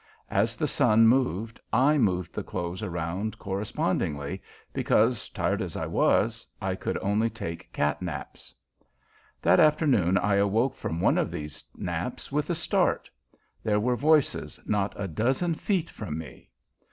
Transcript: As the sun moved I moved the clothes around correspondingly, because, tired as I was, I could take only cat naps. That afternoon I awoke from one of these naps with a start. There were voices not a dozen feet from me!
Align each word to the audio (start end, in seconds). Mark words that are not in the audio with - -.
As 0.31 0.55
the 0.55 0.65
sun 0.67 1.07
moved 1.07 1.59
I 1.71 1.99
moved 1.99 2.33
the 2.33 2.41
clothes 2.41 2.81
around 2.81 3.37
correspondingly, 3.37 4.41
because, 4.73 5.29
tired 5.29 5.61
as 5.61 5.77
I 5.77 5.85
was, 5.85 6.47
I 6.59 6.73
could 6.73 6.95
take 6.95 7.03
only 7.05 7.29
cat 7.29 8.01
naps. 8.01 8.55
That 9.43 9.59
afternoon 9.59 10.17
I 10.17 10.37
awoke 10.37 10.73
from 10.73 11.01
one 11.01 11.19
of 11.19 11.29
these 11.29 11.63
naps 11.75 12.31
with 12.31 12.49
a 12.49 12.55
start. 12.55 13.11
There 13.61 13.79
were 13.79 13.95
voices 13.95 14.59
not 14.65 14.99
a 14.99 15.07
dozen 15.07 15.53
feet 15.53 15.91
from 15.91 16.17
me! 16.17 16.49